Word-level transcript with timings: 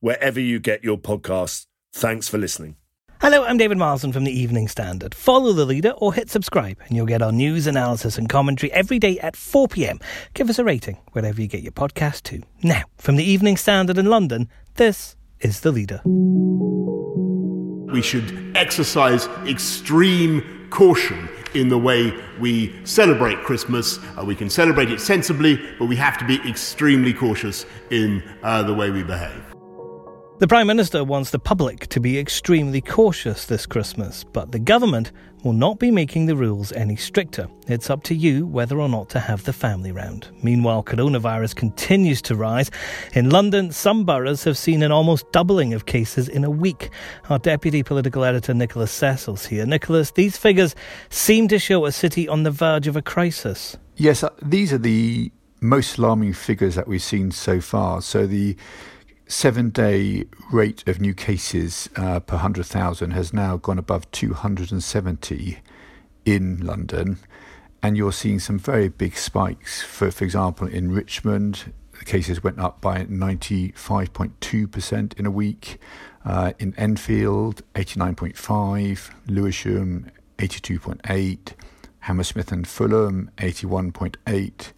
wherever 0.00 0.40
you 0.40 0.58
get 0.58 0.82
your 0.82 0.98
podcasts. 0.98 1.66
Thanks 1.92 2.28
for 2.28 2.38
listening. 2.38 2.76
Hello, 3.20 3.44
I'm 3.44 3.58
David 3.58 3.76
Marsden 3.76 4.12
from 4.14 4.24
the 4.24 4.32
Evening 4.32 4.66
Standard. 4.66 5.14
Follow 5.14 5.52
the 5.52 5.66
leader 5.66 5.90
or 5.90 6.14
hit 6.14 6.30
subscribe, 6.30 6.78
and 6.86 6.96
you'll 6.96 7.04
get 7.04 7.20
our 7.20 7.32
news, 7.32 7.66
analysis, 7.66 8.16
and 8.16 8.30
commentary 8.30 8.72
every 8.72 8.98
day 8.98 9.18
at 9.18 9.36
4 9.36 9.68
pm. 9.68 10.00
Give 10.32 10.48
us 10.48 10.58
a 10.58 10.64
rating 10.64 10.96
wherever 11.12 11.38
you 11.38 11.46
get 11.46 11.60
your 11.60 11.72
podcast 11.72 12.22
too. 12.22 12.42
Now, 12.62 12.84
from 12.96 13.16
the 13.16 13.24
Evening 13.24 13.58
Standard 13.58 13.98
in 13.98 14.06
London, 14.06 14.48
this 14.76 15.16
is 15.40 15.60
the 15.60 15.70
leader. 15.70 16.00
We 17.92 18.00
should 18.00 18.56
exercise 18.56 19.26
extreme 19.46 20.68
caution 20.70 21.28
in 21.54 21.68
the 21.68 21.78
way 21.78 22.14
we 22.38 22.74
celebrate 22.86 23.42
Christmas. 23.42 23.98
Uh, 24.16 24.24
we 24.24 24.34
can 24.34 24.48
celebrate 24.48 24.90
it 24.90 25.00
sensibly, 25.00 25.60
but 25.78 25.86
we 25.86 25.96
have 25.96 26.16
to 26.18 26.24
be 26.24 26.36
extremely 26.48 27.12
cautious 27.12 27.66
in 27.90 28.22
uh, 28.42 28.62
the 28.62 28.72
way 28.72 28.90
we 28.90 29.02
behave. 29.02 29.59
The 30.40 30.48
Prime 30.48 30.68
Minister 30.68 31.04
wants 31.04 31.32
the 31.32 31.38
public 31.38 31.86
to 31.88 32.00
be 32.00 32.18
extremely 32.18 32.80
cautious 32.80 33.44
this 33.44 33.66
Christmas, 33.66 34.24
but 34.24 34.52
the 34.52 34.58
government 34.58 35.12
will 35.44 35.52
not 35.52 35.78
be 35.78 35.90
making 35.90 36.24
the 36.24 36.34
rules 36.34 36.72
any 36.72 36.96
stricter. 36.96 37.46
It's 37.66 37.90
up 37.90 38.04
to 38.04 38.14
you 38.14 38.46
whether 38.46 38.80
or 38.80 38.88
not 38.88 39.10
to 39.10 39.20
have 39.20 39.44
the 39.44 39.52
family 39.52 39.92
round. 39.92 40.28
Meanwhile, 40.42 40.84
coronavirus 40.84 41.56
continues 41.56 42.22
to 42.22 42.36
rise. 42.36 42.70
In 43.12 43.28
London, 43.28 43.70
some 43.70 44.06
boroughs 44.06 44.42
have 44.44 44.56
seen 44.56 44.82
an 44.82 44.90
almost 44.90 45.30
doubling 45.30 45.74
of 45.74 45.84
cases 45.84 46.26
in 46.26 46.42
a 46.42 46.50
week. 46.50 46.88
Our 47.28 47.38
deputy 47.38 47.82
political 47.82 48.24
editor 48.24 48.54
Nicholas 48.54 48.90
Cecil's 48.90 49.44
here. 49.44 49.66
Nicholas, 49.66 50.12
these 50.12 50.38
figures 50.38 50.74
seem 51.10 51.48
to 51.48 51.58
show 51.58 51.84
a 51.84 51.92
city 51.92 52.26
on 52.26 52.44
the 52.44 52.50
verge 52.50 52.86
of 52.86 52.96
a 52.96 53.02
crisis. 53.02 53.76
Yes, 53.96 54.24
uh, 54.24 54.30
these 54.40 54.72
are 54.72 54.78
the 54.78 55.30
most 55.60 55.98
alarming 55.98 56.32
figures 56.32 56.76
that 56.76 56.88
we've 56.88 57.02
seen 57.02 57.30
so 57.30 57.60
far. 57.60 58.00
So 58.00 58.26
the 58.26 58.56
seven 59.30 59.70
day 59.70 60.24
rate 60.50 60.86
of 60.88 61.00
new 61.00 61.14
cases 61.14 61.88
uh, 61.96 62.20
per 62.20 62.36
100,000 62.36 63.12
has 63.12 63.32
now 63.32 63.56
gone 63.56 63.78
above 63.78 64.10
270 64.10 65.60
in 66.24 66.58
London. 66.58 67.18
And 67.82 67.96
you're 67.96 68.12
seeing 68.12 68.40
some 68.40 68.58
very 68.58 68.88
big 68.88 69.16
spikes. 69.16 69.82
For, 69.82 70.10
for 70.10 70.24
example, 70.24 70.66
in 70.66 70.92
Richmond, 70.92 71.72
the 71.98 72.04
cases 72.04 72.42
went 72.42 72.58
up 72.58 72.80
by 72.80 73.04
95.2% 73.04 75.18
in 75.18 75.26
a 75.26 75.30
week. 75.30 75.78
Uh, 76.24 76.52
in 76.58 76.74
Enfield, 76.76 77.62
89.5, 77.74 79.10
Lewisham, 79.26 80.10
82.8, 80.38 81.54
Hammersmith 82.00 82.52
and 82.52 82.68
Fulham, 82.68 83.30
81.8 83.38 84.72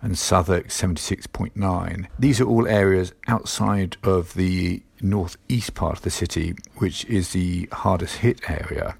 and 0.00 0.16
Southwark 0.16 0.68
76.9. 0.68 2.06
These 2.18 2.40
are 2.40 2.46
all 2.46 2.66
areas 2.66 3.12
outside 3.26 3.96
of 4.02 4.34
the 4.34 4.82
northeast 5.00 5.74
part 5.74 5.96
of 5.96 6.02
the 6.02 6.10
city, 6.10 6.54
which 6.76 7.04
is 7.06 7.32
the 7.32 7.68
hardest 7.72 8.16
hit 8.18 8.48
area. 8.48 8.96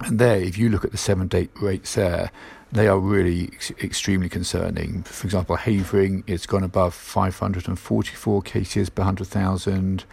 And 0.00 0.18
there, 0.18 0.36
if 0.36 0.56
you 0.56 0.68
look 0.68 0.84
at 0.84 0.92
the 0.92 0.98
seven 0.98 1.28
day 1.28 1.48
rates 1.60 1.94
there, 1.94 2.30
they 2.72 2.86
are 2.86 2.98
really 2.98 3.50
ex- 3.52 3.70
extremely 3.82 4.28
concerning. 4.28 5.02
For 5.02 5.26
example, 5.26 5.56
Havering, 5.56 6.24
it's 6.26 6.46
gone 6.46 6.62
above 6.62 6.94
544 6.94 8.42
cases 8.42 8.90
per 8.90 9.02
100,000, 9.02 10.04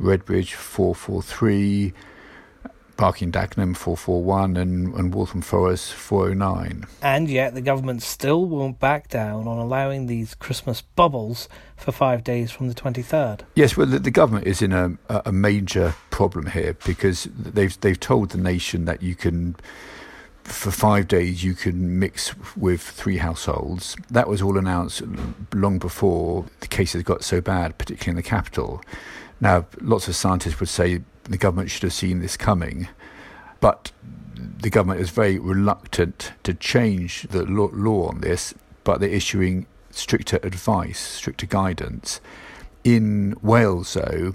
Redbridge 0.00 0.52
443, 0.52 1.92
Barking 2.98 3.30
Dagenham 3.30 3.76
441 3.76 4.56
and, 4.56 4.92
and 4.94 5.14
Waltham 5.14 5.40
Forest 5.40 5.94
409. 5.94 6.84
And 7.00 7.30
yet 7.30 7.54
the 7.54 7.60
government 7.60 8.02
still 8.02 8.44
won't 8.44 8.80
back 8.80 9.06
down 9.06 9.46
on 9.46 9.56
allowing 9.56 10.06
these 10.06 10.34
Christmas 10.34 10.82
bubbles 10.82 11.48
for 11.76 11.92
five 11.92 12.24
days 12.24 12.50
from 12.50 12.66
the 12.68 12.74
23rd. 12.74 13.42
Yes, 13.54 13.76
well, 13.76 13.86
the, 13.86 14.00
the 14.00 14.10
government 14.10 14.48
is 14.48 14.60
in 14.60 14.72
a, 14.72 14.98
a 15.08 15.30
major 15.30 15.94
problem 16.10 16.46
here 16.46 16.76
because 16.84 17.28
they've, 17.38 17.80
they've 17.80 18.00
told 18.00 18.30
the 18.30 18.38
nation 18.38 18.84
that 18.86 19.00
you 19.00 19.14
can 19.14 19.54
for 20.42 20.70
five 20.70 21.06
days 21.06 21.44
you 21.44 21.54
can 21.54 21.98
mix 21.98 22.34
with 22.56 22.80
three 22.80 23.18
households. 23.18 23.96
That 24.10 24.28
was 24.28 24.42
all 24.42 24.58
announced 24.58 25.02
long 25.54 25.78
before 25.78 26.46
the 26.60 26.66
cases 26.66 27.02
got 27.02 27.22
so 27.22 27.40
bad, 27.40 27.78
particularly 27.78 28.10
in 28.10 28.16
the 28.16 28.28
capital. 28.28 28.82
Now, 29.40 29.66
lots 29.80 30.08
of 30.08 30.16
scientists 30.16 30.58
would 30.58 30.68
say 30.70 31.02
the 31.28 31.38
government 31.38 31.70
should 31.70 31.82
have 31.82 31.92
seen 31.92 32.20
this 32.20 32.36
coming, 32.36 32.88
but 33.60 33.92
the 34.34 34.70
government 34.70 35.00
is 35.00 35.10
very 35.10 35.38
reluctant 35.38 36.32
to 36.44 36.54
change 36.54 37.22
the 37.30 37.44
law 37.44 38.08
on 38.08 38.20
this, 38.20 38.54
but 38.84 39.00
they're 39.00 39.08
issuing 39.08 39.66
stricter 39.90 40.38
advice, 40.42 40.98
stricter 40.98 41.46
guidance. 41.46 42.20
In 42.84 43.36
Wales, 43.42 43.94
though, 43.94 44.32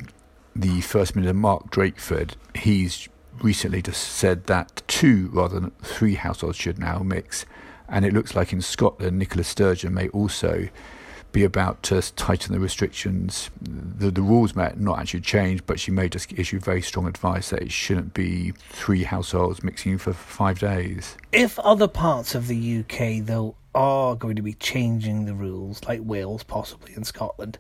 the 0.56 0.81
First 0.81 1.16
Minister, 1.16 1.34
Mark 1.34 1.72
Drakeford, 1.72 2.34
he's 2.56 3.08
recently 3.42 3.81
just 3.81 4.02
said 4.02 4.46
that 4.46 4.84
two 4.88 5.30
rather 5.34 5.60
than 5.60 5.72
three 5.81 6.16
households 6.16 6.58
should 6.58 6.80
now 6.80 7.00
mix. 7.00 7.46
And 7.90 8.06
it 8.06 8.14
looks 8.14 8.36
like 8.36 8.54
in 8.54 8.62
Scotland, 8.62 9.20
Nicola 9.20 9.44
Sturgeon 9.44 9.94
may 9.94 10.10
also 10.10 10.70
be 11.33 11.44
about 11.44 11.83
to 11.83 12.01
tighten 12.16 12.53
the 12.53 12.59
restrictions. 12.59 13.49
The, 13.61 14.09
the 14.09 14.21
rules 14.21 14.55
may 14.55 14.71
not 14.77 14.99
actually 14.99 15.21
change, 15.21 15.66
but 15.66 15.79
she 15.79 15.91
may 15.91 16.07
just 16.07 16.31
issue 16.31 16.59
very 16.59 16.81
strong 16.81 17.07
advice 17.07 17.49
that 17.49 17.61
it 17.61 17.71
shouldn't 17.71 18.13
be 18.13 18.53
three 18.69 19.03
households 19.03 19.63
mixing 19.63 19.97
for 19.97 20.13
five 20.13 20.59
days. 20.59 21.17
If 21.33 21.59
other 21.59 21.88
parts 21.88 22.35
of 22.35 22.47
the 22.47 22.79
UK, 22.79 23.25
though, 23.25 23.55
are 23.75 24.16
going 24.16 24.35
to 24.35 24.41
be 24.41 24.53
changing 24.53 25.25
the 25.25 25.33
rules, 25.33 25.83
like 25.85 26.01
Wales 26.03 26.44
possibly 26.44 26.94
and 26.94 27.05
Scotland, 27.05 27.57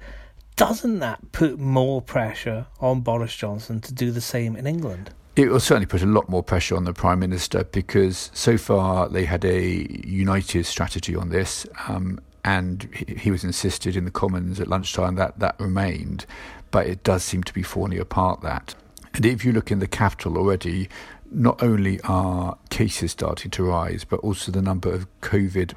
doesn't 0.55 0.99
that 0.99 1.31
put 1.31 1.59
more 1.59 2.01
pressure 2.01 2.67
on 2.79 3.01
Boris 3.01 3.35
Johnson 3.35 3.81
to 3.81 3.93
do 3.93 4.11
the 4.11 4.21
same 4.21 4.55
in 4.55 4.67
England? 4.67 5.09
It 5.35 5.49
will 5.49 5.59
certainly 5.59 5.87
put 5.87 6.03
a 6.03 6.05
lot 6.05 6.29
more 6.29 6.43
pressure 6.43 6.75
on 6.75 6.83
the 6.83 6.93
Prime 6.93 7.19
Minister 7.19 7.63
because 7.63 8.29
so 8.35 8.55
far 8.55 9.09
they 9.09 9.25
had 9.25 9.43
a 9.43 9.87
united 10.05 10.67
strategy 10.67 11.15
on 11.15 11.29
this. 11.29 11.65
Um, 11.87 12.19
and 12.43 12.89
he 12.93 13.31
was 13.31 13.43
insisted 13.43 13.95
in 13.95 14.05
the 14.05 14.11
Commons 14.11 14.59
at 14.59 14.67
lunchtime 14.67 15.15
that 15.15 15.39
that 15.39 15.59
remained, 15.59 16.25
but 16.71 16.87
it 16.87 17.03
does 17.03 17.23
seem 17.23 17.43
to 17.43 17.53
be 17.53 17.63
falling 17.63 17.99
apart. 17.99 18.41
That, 18.41 18.75
and 19.13 19.25
if 19.25 19.45
you 19.45 19.51
look 19.51 19.71
in 19.71 19.79
the 19.79 19.87
capital 19.87 20.37
already, 20.37 20.89
not 21.31 21.63
only 21.63 21.99
are 22.01 22.57
cases 22.69 23.11
starting 23.11 23.51
to 23.51 23.63
rise, 23.63 24.03
but 24.03 24.19
also 24.19 24.51
the 24.51 24.61
number 24.61 24.91
of 24.91 25.07
COVID 25.21 25.73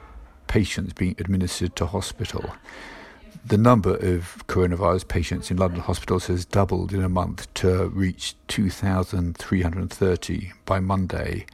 patients 0.46 0.92
being 0.92 1.14
administered 1.18 1.74
to 1.76 1.86
hospital. 1.86 2.54
The 3.44 3.58
number 3.58 3.94
of 3.94 4.42
coronavirus 4.48 5.08
patients 5.08 5.50
in 5.50 5.56
London 5.56 5.80
hospitals 5.80 6.26
has 6.26 6.44
doubled 6.44 6.92
in 6.92 7.02
a 7.02 7.08
month 7.08 7.52
to 7.54 7.88
reach 7.88 8.34
2,330 8.48 10.52
by 10.64 10.80
Monday. 10.80 11.46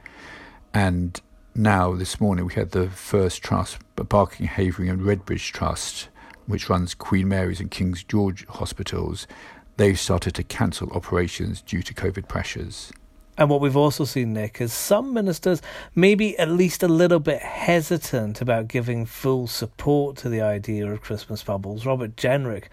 And 0.72 1.20
now 1.54 1.94
this 1.94 2.20
morning 2.20 2.46
we 2.46 2.54
had 2.54 2.70
the 2.70 2.88
first 2.88 3.42
trust, 3.42 3.78
Barking, 4.08 4.46
Havering 4.46 4.88
and 4.88 5.02
Redbridge 5.02 5.52
Trust, 5.52 6.08
which 6.46 6.69
runs 6.69 6.94
Queen 6.94 7.28
Mary's 7.28 7.60
and 7.60 7.70
King's 7.70 8.02
George 8.04 8.46
hospitals. 8.46 9.26
They've 9.76 9.99
started 9.99 10.34
to 10.34 10.43
cancel 10.43 10.90
operations 10.93 11.62
due 11.62 11.82
to 11.82 11.94
COVID 11.94 12.28
pressures. 12.28 12.93
And 13.38 13.49
what 13.49 13.60
we've 13.60 13.76
also 13.76 14.04
seen, 14.04 14.34
Nick, 14.34 14.60
is 14.60 14.72
some 14.72 15.14
ministers 15.14 15.62
maybe 15.94 16.38
at 16.38 16.50
least 16.50 16.82
a 16.82 16.88
little 16.88 17.19
bit 17.19 17.40
hesitant 17.40 18.43
about 18.43 18.69
giving 18.69 19.06
full 19.06 19.46
support 19.46 20.16
to 20.19 20.28
the 20.28 20.43
idea 20.43 20.90
of 20.90 21.00
Christmas 21.00 21.43
bubbles. 21.43 21.87
Robert 21.87 22.16
Jenrick 22.16 22.64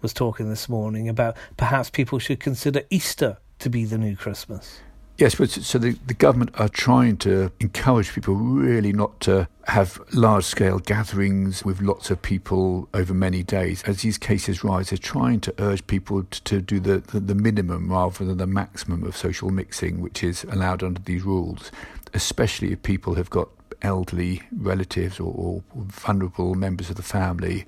was 0.00 0.14
talking 0.14 0.48
this 0.48 0.68
morning 0.68 1.08
about 1.08 1.36
perhaps 1.56 1.90
people 1.90 2.18
should 2.18 2.40
consider 2.40 2.82
Easter 2.88 3.36
to 3.58 3.68
be 3.68 3.84
the 3.84 3.98
new 3.98 4.16
Christmas. 4.16 4.80
Yes, 5.18 5.34
but 5.34 5.50
so 5.50 5.78
the, 5.78 5.98
the 6.06 6.14
government 6.14 6.52
are 6.60 6.68
trying 6.68 7.16
to 7.18 7.50
encourage 7.58 8.12
people 8.12 8.36
really 8.36 8.92
not 8.92 9.18
to 9.22 9.48
have 9.66 10.00
large 10.12 10.44
scale 10.44 10.78
gatherings 10.78 11.64
with 11.64 11.82
lots 11.82 12.08
of 12.12 12.22
people 12.22 12.88
over 12.94 13.12
many 13.12 13.42
days. 13.42 13.82
As 13.82 14.02
these 14.02 14.16
cases 14.16 14.62
rise, 14.62 14.90
they're 14.90 14.96
trying 14.96 15.40
to 15.40 15.54
urge 15.58 15.84
people 15.88 16.22
to, 16.22 16.44
to 16.44 16.60
do 16.60 16.78
the, 16.78 16.98
the, 16.98 17.18
the 17.18 17.34
minimum 17.34 17.90
rather 17.90 18.24
than 18.24 18.38
the 18.38 18.46
maximum 18.46 19.02
of 19.02 19.16
social 19.16 19.50
mixing, 19.50 20.00
which 20.00 20.22
is 20.22 20.44
allowed 20.44 20.84
under 20.84 21.00
these 21.00 21.24
rules, 21.24 21.72
especially 22.14 22.70
if 22.70 22.84
people 22.84 23.16
have 23.16 23.28
got 23.28 23.48
elderly 23.82 24.42
relatives 24.52 25.18
or, 25.18 25.34
or 25.34 25.62
vulnerable 25.74 26.54
members 26.54 26.90
of 26.90 26.96
the 26.96 27.02
family 27.02 27.66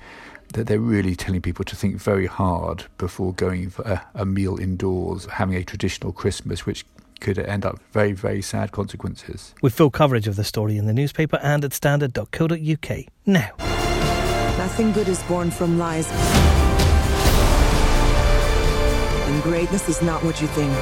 that 0.53 0.69
they're 0.69 0.79
really 0.79 1.17
telling 1.17 1.43
people 1.43 1.65
to 1.65 1.75
think 1.75 1.97
very 1.97 2.27
hard 2.27 2.85
before 2.97 3.33
going 3.33 3.71
for 3.71 3.83
a, 3.83 4.07
a, 4.15 4.25
meal 4.25 4.59
indoors, 4.59 5.27
having 5.27 5.55
a 5.55 5.63
traditional 5.63 6.13
Christmas, 6.13 6.67
which 6.67 6.85
could 7.21 7.39
end 7.39 7.65
up 7.65 7.79
very, 7.93 8.13
very 8.13 8.43
sad 8.43 8.73
consequences. 8.73 9.55
With 9.63 9.75
full 9.75 9.91
coverage 9.91 10.27
of 10.27 10.37
the 10.37 10.45
story 10.45 10.77
in 10.77 10.87
the 10.87 10.93
newspaper 10.93 11.39
and 11.43 11.65
at 11.65 11.73
standard.co.uk. 11.73 12.99
Now. 13.27 13.51
Nothing 14.59 14.93
good 14.93 15.09
is 15.09 15.23
born 15.25 15.51
from 15.51 15.79
lies. 15.79 16.11
And 19.29 19.43
greatness 19.43 19.89
is 19.89 20.03
not 20.03 20.25
what 20.25 20.41
you 20.41 20.49
think. 20.49 20.73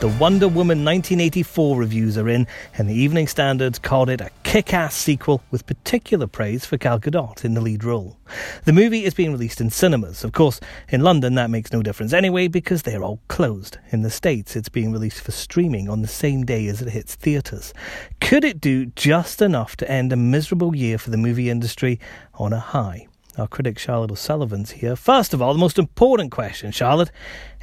The 0.00 0.08
Wonder 0.20 0.46
Woman 0.46 0.84
1984 0.84 1.76
reviews 1.76 2.16
are 2.16 2.28
in, 2.28 2.46
and 2.76 2.88
the 2.88 2.94
Evening 2.94 3.26
Standards 3.26 3.80
called 3.80 4.08
it 4.08 4.20
a 4.20 4.30
kick 4.48 4.72
ass 4.72 4.94
sequel 4.94 5.42
with 5.50 5.66
particular 5.66 6.26
praise 6.26 6.64
for 6.64 6.78
Gal 6.78 6.98
Gadot 6.98 7.44
in 7.44 7.52
the 7.52 7.60
lead 7.60 7.84
role. 7.84 8.16
The 8.64 8.72
movie 8.72 9.04
is 9.04 9.12
being 9.12 9.30
released 9.30 9.60
in 9.60 9.68
cinemas. 9.68 10.24
Of 10.24 10.32
course, 10.32 10.58
in 10.88 11.02
London 11.02 11.34
that 11.34 11.50
makes 11.50 11.70
no 11.70 11.82
difference 11.82 12.14
anyway 12.14 12.48
because 12.48 12.80
they're 12.80 13.04
all 13.04 13.20
closed. 13.28 13.76
In 13.90 14.00
the 14.00 14.08
States, 14.08 14.56
it's 14.56 14.70
being 14.70 14.90
released 14.90 15.20
for 15.20 15.32
streaming 15.32 15.90
on 15.90 16.00
the 16.00 16.08
same 16.08 16.46
day 16.46 16.66
as 16.68 16.80
it 16.80 16.88
hits 16.88 17.14
theatres. 17.14 17.74
Could 18.22 18.42
it 18.42 18.58
do 18.58 18.86
just 18.86 19.42
enough 19.42 19.76
to 19.76 19.90
end 19.90 20.14
a 20.14 20.16
miserable 20.16 20.74
year 20.74 20.96
for 20.96 21.10
the 21.10 21.18
movie 21.18 21.50
industry 21.50 22.00
on 22.32 22.54
a 22.54 22.58
high? 22.58 23.06
Our 23.36 23.48
critic 23.48 23.78
Charlotte 23.78 24.12
O'Sullivan's 24.12 24.70
here. 24.70 24.96
First 24.96 25.34
of 25.34 25.42
all, 25.42 25.52
the 25.52 25.58
most 25.58 25.78
important 25.78 26.32
question, 26.32 26.72
Charlotte 26.72 27.10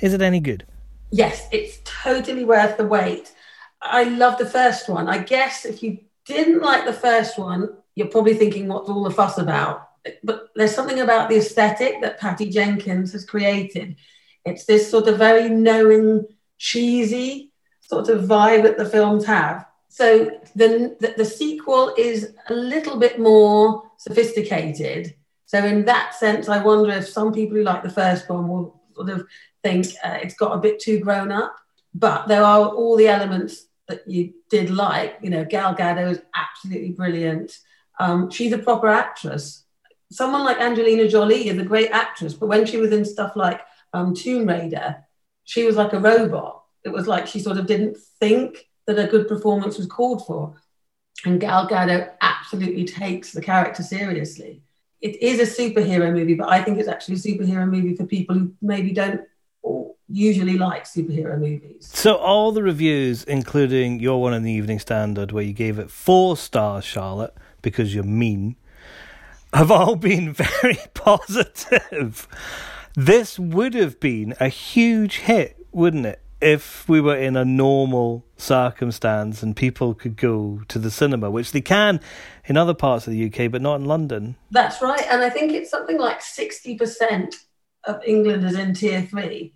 is 0.03 0.13
it 0.13 0.21
any 0.21 0.39
good? 0.39 0.67
yes, 1.09 1.47
it's 1.51 1.79
totally 1.83 2.45
worth 2.45 2.77
the 2.77 2.85
wait. 2.85 3.33
I 3.81 4.03
love 4.03 4.37
the 4.37 4.45
first 4.45 4.87
one. 4.87 5.07
I 5.07 5.17
guess 5.17 5.65
if 5.65 5.81
you 5.81 5.97
didn't 6.25 6.61
like 6.61 6.85
the 6.85 6.93
first 6.93 7.37
one, 7.37 7.77
you're 7.95 8.07
probably 8.07 8.33
thinking, 8.33 8.67
what's 8.67 8.89
all 8.89 9.03
the 9.03 9.11
fuss 9.11 9.37
about? 9.37 9.89
But 10.23 10.49
there's 10.55 10.75
something 10.75 10.99
about 10.99 11.29
the 11.29 11.37
aesthetic 11.37 12.01
that 12.01 12.19
Patty 12.19 12.49
Jenkins 12.49 13.13
has 13.13 13.25
created. 13.25 13.95
It's 14.45 14.65
this 14.65 14.89
sort 14.89 15.07
of 15.07 15.17
very 15.17 15.49
knowing, 15.49 16.25
cheesy 16.57 17.51
sort 17.81 18.09
of 18.09 18.25
vibe 18.25 18.63
that 18.63 18.77
the 18.77 18.85
films 18.85 19.25
have. 19.25 19.65
So 19.89 20.25
the, 20.55 20.95
the, 20.99 21.13
the 21.17 21.25
sequel 21.25 21.93
is 21.97 22.33
a 22.49 22.53
little 22.53 22.97
bit 22.97 23.19
more 23.19 23.89
sophisticated. 23.97 25.15
So 25.45 25.63
in 25.63 25.85
that 25.85 26.15
sense, 26.15 26.49
I 26.49 26.61
wonder 26.61 26.91
if 26.91 27.07
some 27.07 27.31
people 27.31 27.57
who 27.57 27.63
like 27.63 27.83
the 27.83 27.89
first 27.89 28.29
one 28.29 28.47
will 28.47 28.81
sort 28.93 29.09
of 29.09 29.27
think 29.63 29.87
uh, 30.03 30.17
it's 30.21 30.35
got 30.35 30.55
a 30.55 30.59
bit 30.59 30.79
too 30.79 30.99
grown 30.99 31.31
up. 31.31 31.55
But 31.93 32.27
there 32.27 32.43
are 32.43 32.67
all 32.67 32.97
the 32.97 33.07
elements 33.07 33.67
that 33.87 34.07
you 34.07 34.33
did 34.49 34.69
like. 34.69 35.17
You 35.21 35.29
know, 35.29 35.45
Gal 35.45 35.75
Gadot 35.75 36.11
is 36.11 36.21
absolutely 36.35 36.91
brilliant. 36.91 37.57
Um, 37.99 38.29
she's 38.29 38.53
a 38.53 38.57
proper 38.57 38.87
actress. 38.87 39.63
Someone 40.11 40.43
like 40.43 40.59
Angelina 40.59 41.07
Jolie 41.07 41.47
is 41.47 41.57
a 41.57 41.63
great 41.63 41.91
actress, 41.91 42.33
but 42.33 42.47
when 42.47 42.65
she 42.65 42.77
was 42.77 42.91
in 42.91 43.05
stuff 43.05 43.35
like 43.35 43.61
um, 43.93 44.13
Tomb 44.13 44.47
Raider, 44.47 45.03
she 45.43 45.65
was 45.65 45.75
like 45.75 45.93
a 45.93 45.99
robot. 45.99 46.63
It 46.83 46.89
was 46.89 47.07
like 47.07 47.27
she 47.27 47.39
sort 47.39 47.57
of 47.57 47.65
didn't 47.65 47.97
think 48.19 48.69
that 48.87 48.99
a 48.99 49.07
good 49.07 49.27
performance 49.27 49.77
was 49.77 49.87
called 49.87 50.25
for. 50.25 50.55
And 51.25 51.39
Gal 51.39 51.67
Gadot 51.67 52.11
absolutely 52.21 52.85
takes 52.85 53.31
the 53.31 53.41
character 53.41 53.81
seriously. 53.81 54.61
It 55.01 55.21
is 55.21 55.39
a 55.39 55.61
superhero 55.61 56.13
movie, 56.13 56.35
but 56.35 56.49
I 56.49 56.63
think 56.63 56.77
it's 56.77 56.87
actually 56.87 57.15
a 57.15 57.19
superhero 57.19 57.69
movie 57.69 57.95
for 57.95 58.05
people 58.05 58.35
who 58.35 58.53
maybe 58.61 58.91
don't 58.91 59.21
usually 60.07 60.57
like 60.57 60.85
superhero 60.85 61.39
movies. 61.39 61.89
So 61.93 62.15
all 62.15 62.51
the 62.51 62.63
reviews, 62.63 63.23
including 63.23 63.99
your 63.99 64.21
one 64.21 64.33
in 64.33 64.43
the 64.43 64.51
Evening 64.51 64.79
Standard, 64.79 65.31
where 65.31 65.43
you 65.43 65.53
gave 65.53 65.79
it 65.79 65.89
four 65.89 66.37
stars, 66.37 66.85
Charlotte, 66.85 67.33
because 67.61 67.95
you're 67.95 68.03
mean, 68.03 68.55
have 69.53 69.71
all 69.71 69.95
been 69.95 70.33
very 70.33 70.77
positive. 70.93 72.27
This 72.95 73.39
would 73.39 73.73
have 73.73 73.99
been 73.99 74.35
a 74.39 74.47
huge 74.47 75.17
hit, 75.17 75.57
wouldn't 75.71 76.05
it? 76.05 76.21
If 76.41 76.87
we 76.87 77.01
were 77.01 77.15
in 77.15 77.35
a 77.35 77.45
normal 77.45 78.25
circumstance 78.37 79.41
and 79.41 79.55
people 79.55 79.93
could 79.95 80.15
go 80.15 80.61
to 80.67 80.77
the 80.77 80.91
cinema, 80.91 81.31
which 81.31 81.51
they 81.51 81.61
can 81.61 81.99
in 82.45 82.57
other 82.57 82.73
parts 82.73 83.07
of 83.07 83.13
the 83.13 83.25
UK, 83.25 83.51
but 83.51 83.61
not 83.61 83.75
in 83.75 83.85
London. 83.85 84.35
That's 84.51 84.81
right. 84.81 85.05
And 85.09 85.21
I 85.21 85.29
think 85.29 85.53
it's 85.53 85.71
something 85.71 85.97
like 85.97 86.19
60% 86.19 87.35
of 87.85 88.03
England 88.05 88.45
is 88.45 88.55
in 88.57 88.73
tier 88.73 89.01
three. 89.01 89.55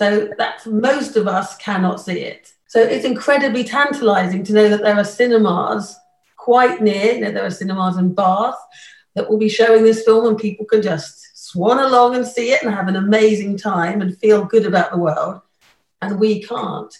So 0.00 0.30
that 0.38 0.64
most 0.64 1.16
of 1.16 1.28
us 1.28 1.58
cannot 1.58 2.00
see 2.00 2.20
it. 2.20 2.54
So 2.68 2.80
it's 2.80 3.04
incredibly 3.04 3.64
tantalizing 3.64 4.42
to 4.44 4.54
know 4.54 4.70
that 4.70 4.80
there 4.80 4.96
are 4.96 5.04
cinemas 5.04 5.94
quite 6.38 6.80
near, 6.80 7.12
you 7.12 7.20
know, 7.20 7.32
there 7.32 7.44
are 7.44 7.50
cinemas 7.50 7.98
in 7.98 8.14
Bath 8.14 8.56
that 9.14 9.28
will 9.28 9.36
be 9.36 9.50
showing 9.50 9.84
this 9.84 10.02
film 10.02 10.26
and 10.26 10.38
people 10.38 10.64
can 10.64 10.80
just 10.80 11.36
swan 11.50 11.80
along 11.80 12.16
and 12.16 12.26
see 12.26 12.50
it 12.50 12.62
and 12.62 12.72
have 12.72 12.88
an 12.88 12.96
amazing 12.96 13.58
time 13.58 14.00
and 14.00 14.16
feel 14.16 14.42
good 14.46 14.64
about 14.64 14.90
the 14.90 14.96
world. 14.96 15.42
And 16.00 16.18
we 16.18 16.44
can't. 16.44 16.96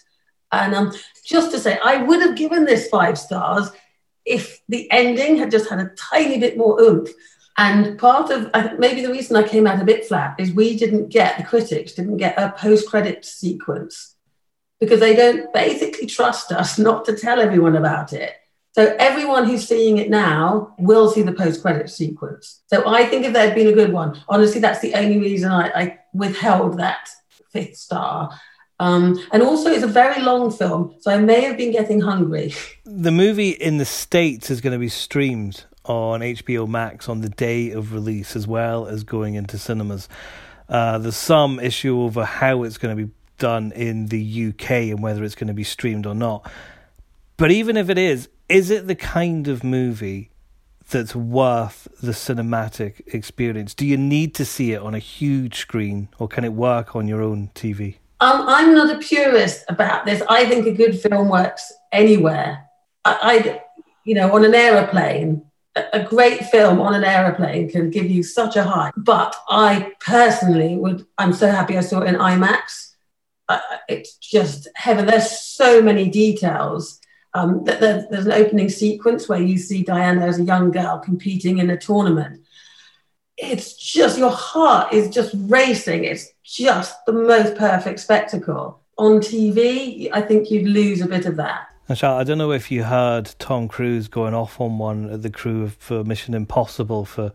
And 0.51 0.75
um, 0.75 0.93
just 1.25 1.49
to 1.53 1.59
say, 1.59 1.79
I 1.83 2.03
would 2.03 2.21
have 2.21 2.35
given 2.35 2.65
this 2.65 2.87
five 2.87 3.17
stars 3.17 3.71
if 4.25 4.61
the 4.69 4.87
ending 4.91 5.37
had 5.37 5.49
just 5.49 5.71
had 5.71 5.79
a 5.79 5.89
tiny 5.97 6.37
bit 6.37 6.55
more 6.55 6.79
oomph. 6.79 7.09
And 7.61 7.99
part 7.99 8.31
of 8.31 8.49
maybe 8.79 9.03
the 9.03 9.11
reason 9.11 9.35
I 9.35 9.47
came 9.47 9.67
out 9.67 9.79
a 9.79 9.85
bit 9.85 10.07
flat 10.07 10.33
is 10.39 10.51
we 10.51 10.75
didn't 10.75 11.09
get 11.09 11.37
the 11.37 11.43
critics 11.43 11.91
didn't 11.91 12.17
get 12.17 12.33
a 12.35 12.55
post 12.57 12.89
credit 12.89 13.23
sequence 13.23 14.15
because 14.79 14.99
they 14.99 15.15
don't 15.15 15.53
basically 15.53 16.07
trust 16.07 16.51
us 16.51 16.79
not 16.79 17.05
to 17.05 17.15
tell 17.15 17.39
everyone 17.39 17.75
about 17.75 18.13
it. 18.13 18.33
So 18.71 18.95
everyone 18.97 19.45
who's 19.45 19.67
seeing 19.67 19.99
it 19.99 20.09
now 20.09 20.73
will 20.79 21.07
see 21.11 21.21
the 21.21 21.33
post 21.33 21.61
credit 21.61 21.91
sequence. 21.91 22.63
So 22.65 22.89
I 22.89 23.05
think 23.05 23.25
if 23.25 23.33
there'd 23.33 23.53
been 23.53 23.67
a 23.67 23.73
good 23.73 23.93
one, 23.93 24.19
honestly, 24.27 24.59
that's 24.59 24.79
the 24.79 24.95
only 24.95 25.19
reason 25.19 25.51
I, 25.51 25.67
I 25.69 25.99
withheld 26.15 26.79
that 26.79 27.09
fifth 27.51 27.77
star. 27.77 28.31
Um, 28.79 29.23
and 29.31 29.43
also, 29.43 29.69
it's 29.69 29.83
a 29.83 29.87
very 29.87 30.23
long 30.23 30.49
film, 30.49 30.95
so 30.99 31.11
I 31.11 31.19
may 31.19 31.41
have 31.41 31.57
been 31.57 31.71
getting 31.71 32.01
hungry. 32.01 32.55
The 32.85 33.11
movie 33.11 33.51
in 33.51 33.77
the 33.77 33.85
States 33.85 34.49
is 34.49 34.61
going 34.61 34.73
to 34.73 34.79
be 34.79 34.89
streamed 34.89 35.65
on 35.85 36.21
HBO 36.21 36.67
Max 36.67 37.09
on 37.09 37.21
the 37.21 37.29
day 37.29 37.71
of 37.71 37.93
release, 37.93 38.35
as 38.35 38.47
well 38.47 38.85
as 38.87 39.03
going 39.03 39.35
into 39.35 39.57
cinemas. 39.57 40.07
Uh, 40.69 40.97
there's 40.97 41.17
some 41.17 41.59
issue 41.59 41.99
over 42.01 42.23
how 42.23 42.63
it's 42.63 42.77
going 42.77 42.95
to 42.95 43.05
be 43.05 43.11
done 43.37 43.71
in 43.73 44.07
the 44.07 44.49
UK 44.49 44.71
and 44.71 45.01
whether 45.01 45.23
it's 45.23 45.35
going 45.35 45.47
to 45.47 45.53
be 45.53 45.63
streamed 45.63 46.05
or 46.05 46.15
not. 46.15 46.49
But 47.37 47.51
even 47.51 47.75
if 47.75 47.89
it 47.89 47.97
is, 47.97 48.29
is 48.47 48.69
it 48.69 48.87
the 48.87 48.95
kind 48.95 49.47
of 49.47 49.63
movie 49.63 50.29
that's 50.89 51.15
worth 51.15 51.87
the 52.01 52.11
cinematic 52.11 53.13
experience? 53.13 53.73
Do 53.73 53.85
you 53.85 53.97
need 53.97 54.35
to 54.35 54.45
see 54.45 54.73
it 54.73 54.81
on 54.81 54.93
a 54.93 54.99
huge 54.99 55.55
screen 55.55 56.09
or 56.19 56.27
can 56.27 56.43
it 56.43 56.53
work 56.53 56.95
on 56.95 57.07
your 57.07 57.21
own 57.21 57.49
TV? 57.55 57.95
Um, 58.19 58.43
I'm 58.47 58.75
not 58.75 58.95
a 58.95 58.99
purist 58.99 59.65
about 59.67 60.05
this. 60.05 60.21
I 60.29 60.45
think 60.45 60.67
a 60.67 60.71
good 60.71 60.99
film 60.99 61.29
works 61.29 61.73
anywhere. 61.91 62.65
I, 63.03 63.17
I 63.23 63.61
you 64.03 64.13
know, 64.13 64.33
on 64.33 64.45
an 64.45 64.53
aeroplane, 64.53 65.43
a 65.75 66.03
great 66.03 66.45
film 66.45 66.81
on 66.81 66.93
an 66.93 67.03
aeroplane 67.03 67.69
can 67.69 67.89
give 67.89 68.09
you 68.09 68.23
such 68.23 68.55
a 68.55 68.63
high. 68.63 68.91
But 68.97 69.35
I 69.49 69.93
personally 69.99 70.75
would, 70.75 71.05
I'm 71.17 71.33
so 71.33 71.49
happy 71.49 71.77
I 71.77 71.81
saw 71.81 72.01
it 72.01 72.09
in 72.09 72.15
IMAX. 72.15 72.93
Uh, 73.47 73.59
it's 73.87 74.15
just 74.15 74.67
heaven. 74.75 75.05
There's 75.05 75.31
so 75.31 75.81
many 75.81 76.09
details. 76.09 76.99
Um, 77.33 77.63
there's, 77.63 78.07
there's 78.09 78.25
an 78.25 78.33
opening 78.33 78.69
sequence 78.69 79.29
where 79.29 79.41
you 79.41 79.57
see 79.57 79.83
Diana 79.83 80.25
as 80.25 80.39
a 80.39 80.43
young 80.43 80.71
girl 80.71 80.99
competing 80.99 81.59
in 81.59 81.69
a 81.69 81.77
tournament. 81.77 82.41
It's 83.37 83.73
just, 83.73 84.17
your 84.17 84.31
heart 84.31 84.93
is 84.93 85.09
just 85.09 85.33
racing. 85.35 86.03
It's 86.03 86.27
just 86.43 87.05
the 87.05 87.13
most 87.13 87.55
perfect 87.55 88.01
spectacle. 88.01 88.81
On 88.97 89.19
TV, 89.19 90.09
I 90.11 90.21
think 90.21 90.51
you'd 90.51 90.67
lose 90.67 91.01
a 91.01 91.07
bit 91.07 91.25
of 91.25 91.37
that. 91.37 91.70
I 91.89 92.23
don't 92.23 92.37
know 92.37 92.51
if 92.51 92.71
you 92.71 92.83
heard 92.83 93.35
Tom 93.37 93.67
Cruise 93.67 94.07
going 94.07 94.33
off 94.33 94.61
on 94.61 94.77
one 94.77 95.09
at 95.09 95.23
the 95.23 95.29
crew 95.29 95.67
for 95.67 96.03
Mission 96.03 96.33
Impossible 96.33 97.03
for 97.03 97.33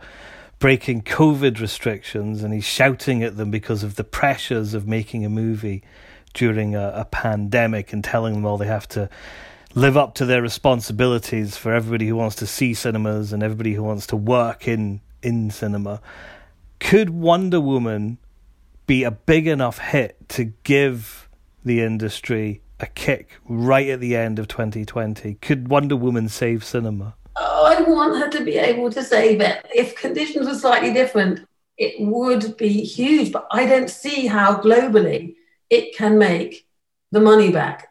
breaking 0.58 1.02
COVID 1.02 1.60
restrictions, 1.60 2.42
and 2.42 2.54
he's 2.54 2.64
shouting 2.64 3.22
at 3.22 3.36
them 3.36 3.50
because 3.50 3.82
of 3.82 3.96
the 3.96 4.04
pressures 4.04 4.72
of 4.72 4.86
making 4.86 5.24
a 5.24 5.28
movie 5.28 5.82
during 6.32 6.74
a, 6.74 6.92
a 6.94 7.04
pandemic 7.04 7.92
and 7.92 8.02
telling 8.02 8.34
them 8.34 8.46
all 8.46 8.56
they 8.56 8.66
have 8.66 8.88
to 8.88 9.10
live 9.74 9.96
up 9.96 10.14
to 10.14 10.24
their 10.24 10.40
responsibilities 10.40 11.56
for 11.56 11.72
everybody 11.72 12.06
who 12.06 12.16
wants 12.16 12.36
to 12.36 12.46
see 12.46 12.72
cinemas 12.72 13.32
and 13.32 13.42
everybody 13.42 13.74
who 13.74 13.82
wants 13.82 14.06
to 14.06 14.16
work 14.16 14.66
in 14.66 15.00
in 15.22 15.50
cinema. 15.50 16.00
Could 16.78 17.10
Wonder 17.10 17.60
Woman 17.60 18.18
be 18.86 19.02
a 19.02 19.10
big 19.10 19.46
enough 19.46 19.78
hit 19.78 20.28
to 20.30 20.44
give 20.62 21.28
the 21.64 21.82
industry 21.82 22.62
a 22.80 22.86
kick 22.86 23.30
right 23.44 23.88
at 23.88 24.00
the 24.00 24.16
end 24.16 24.38
of 24.38 24.48
2020? 24.48 25.34
Could 25.36 25.68
Wonder 25.68 25.96
Woman 25.96 26.28
save 26.28 26.64
cinema? 26.64 27.16
Oh, 27.36 27.64
I 27.66 27.82
want 27.82 28.18
her 28.18 28.30
to 28.30 28.44
be 28.44 28.56
able 28.56 28.90
to 28.90 29.02
save 29.02 29.40
it. 29.40 29.66
If 29.74 29.96
conditions 29.96 30.46
were 30.46 30.54
slightly 30.54 30.92
different, 30.92 31.46
it 31.76 31.94
would 32.00 32.56
be 32.56 32.82
huge. 32.82 33.32
But 33.32 33.46
I 33.50 33.66
don't 33.66 33.90
see 33.90 34.26
how 34.26 34.60
globally 34.60 35.34
it 35.70 35.96
can 35.96 36.18
make 36.18 36.66
the 37.12 37.20
money 37.20 37.50
back. 37.50 37.88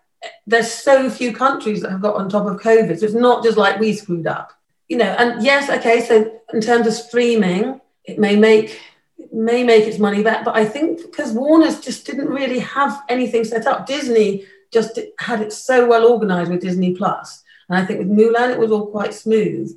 There's 0.47 0.71
so 0.71 1.09
few 1.09 1.33
countries 1.33 1.81
that 1.81 1.91
have 1.91 2.01
got 2.01 2.15
on 2.15 2.29
top 2.29 2.47
of 2.47 2.59
COVID. 2.59 2.99
So 2.99 3.05
it's 3.05 3.13
not 3.13 3.43
just 3.43 3.57
like 3.57 3.79
we 3.79 3.93
screwed 3.93 4.27
up. 4.27 4.51
You 4.87 4.97
know, 4.97 5.15
and 5.17 5.43
yes, 5.43 5.69
okay, 5.69 6.01
so 6.05 6.41
in 6.53 6.61
terms 6.61 6.85
of 6.85 6.93
streaming, 6.93 7.81
it 8.03 8.19
may 8.19 8.35
make 8.35 8.79
it 9.17 9.33
may 9.33 9.63
make 9.63 9.85
its 9.85 9.97
money 9.97 10.21
back, 10.21 10.43
but 10.43 10.55
I 10.55 10.65
think 10.65 11.01
because 11.01 11.31
Warner's 11.31 11.79
just 11.79 12.05
didn't 12.05 12.27
really 12.27 12.59
have 12.59 13.01
anything 13.09 13.45
set 13.45 13.65
up. 13.65 13.87
Disney 13.87 14.45
just 14.75 14.99
had 15.17 15.41
it 15.41 15.51
so 15.51 15.87
well 15.87 16.05
organized 16.05 16.51
with 16.51 16.61
Disney 16.61 16.93
Plus 16.93 17.43
and 17.69 17.77
I 17.77 17.85
think 17.85 17.99
with 17.99 18.09
Mulan, 18.09 18.51
it 18.51 18.59
was 18.59 18.71
all 18.71 18.87
quite 18.87 19.13
smooth. 19.13 19.71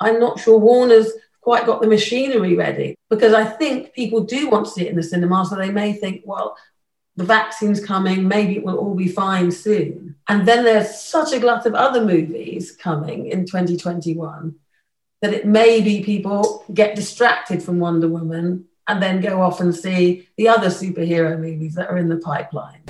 I'm 0.00 0.20
not 0.20 0.40
sure 0.40 0.58
Warner's 0.58 1.10
quite 1.40 1.66
got 1.66 1.80
the 1.80 1.88
machinery 1.88 2.54
ready 2.54 2.94
because 3.10 3.34
I 3.34 3.44
think 3.44 3.92
people 3.92 4.20
do 4.24 4.48
want 4.48 4.66
to 4.66 4.70
see 4.70 4.86
it 4.86 4.90
in 4.90 4.96
the 4.96 5.02
cinema. 5.02 5.44
So 5.44 5.56
they 5.56 5.70
may 5.70 5.92
think, 5.92 6.22
well, 6.24 6.56
the 7.16 7.24
vaccine's 7.24 7.84
coming, 7.84 8.28
maybe 8.28 8.56
it 8.56 8.64
will 8.64 8.78
all 8.78 8.94
be 8.94 9.08
fine 9.08 9.50
soon. 9.50 10.16
And 10.28 10.46
then 10.46 10.64
there's 10.64 11.00
such 11.00 11.32
a 11.32 11.40
glut 11.40 11.66
of 11.66 11.74
other 11.74 12.04
movies 12.04 12.76
coming 12.76 13.26
in 13.26 13.44
2021 13.44 14.54
that 15.20 15.34
it 15.34 15.46
may 15.46 15.80
be 15.80 16.04
people 16.04 16.64
get 16.72 16.94
distracted 16.94 17.62
from 17.62 17.80
Wonder 17.80 18.08
Woman 18.08 18.66
and 18.86 19.02
then 19.02 19.20
go 19.20 19.42
off 19.42 19.60
and 19.60 19.74
see 19.74 20.28
the 20.36 20.48
other 20.48 20.68
superhero 20.68 21.38
movies 21.38 21.74
that 21.74 21.90
are 21.90 21.98
in 21.98 22.08
the 22.08 22.18
pipeline. 22.18 22.80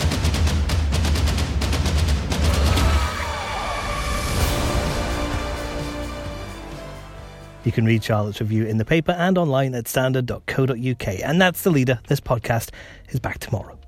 You 7.64 7.72
can 7.72 7.84
read 7.84 8.02
Charlotte's 8.04 8.40
review 8.40 8.66
in 8.66 8.78
the 8.78 8.84
paper 8.84 9.12
and 9.12 9.36
online 9.36 9.74
at 9.74 9.88
standard.co.uk. 9.88 11.08
And 11.08 11.40
that's 11.40 11.62
the 11.62 11.70
leader. 11.70 12.00
This 12.08 12.20
podcast 12.20 12.70
is 13.08 13.20
back 13.20 13.38
tomorrow. 13.38 13.78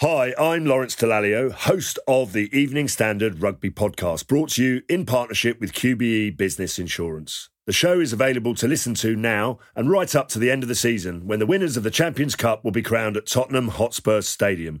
Hi, 0.00 0.34
I'm 0.36 0.66
Lawrence 0.66 0.96
Dallaglio, 0.96 1.52
host 1.52 1.96
of 2.08 2.32
the 2.32 2.50
Evening 2.52 2.88
Standard 2.88 3.40
Rugby 3.40 3.70
Podcast, 3.70 4.26
brought 4.26 4.50
to 4.50 4.64
you 4.64 4.82
in 4.88 5.06
partnership 5.06 5.60
with 5.60 5.72
QBE 5.72 6.36
Business 6.36 6.80
Insurance. 6.80 7.50
The 7.66 7.72
show 7.72 8.00
is 8.00 8.12
available 8.12 8.56
to 8.56 8.66
listen 8.66 8.94
to 8.94 9.14
now 9.14 9.60
and 9.76 9.88
right 9.88 10.12
up 10.16 10.28
to 10.30 10.40
the 10.40 10.50
end 10.50 10.64
of 10.64 10.68
the 10.68 10.74
season 10.74 11.28
when 11.28 11.38
the 11.38 11.46
winners 11.46 11.76
of 11.76 11.84
the 11.84 11.90
Champions 11.92 12.34
Cup 12.34 12.64
will 12.64 12.72
be 12.72 12.82
crowned 12.82 13.16
at 13.16 13.26
Tottenham 13.26 13.68
Hotspur 13.68 14.22
Stadium 14.22 14.80